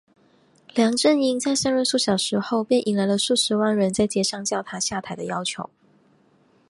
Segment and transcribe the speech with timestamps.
[0.73, 5.69] 梁振英在上任数小时后便迎来数十万人在街上叫他下台的要求。